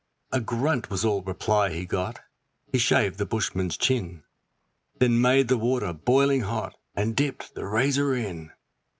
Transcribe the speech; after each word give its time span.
A 0.31 0.39
grunt 0.39 0.89
was 0.89 1.05
all 1.05 1.21
reply 1.21 1.69
he 1.71 1.85
got; 1.85 2.21
he 2.65 2.79
shaved 2.79 3.19
the 3.19 3.25
bushman's 3.27 3.77
chin, 3.77 4.23
Then 4.97 5.21
made 5.21 5.47
the 5.47 5.59
water 5.59 5.93
boiling 5.93 6.41
hot 6.41 6.75
and 6.95 7.15
dipped 7.15 7.53
the 7.53 7.67
razor 7.67 8.15
in. 8.15 8.49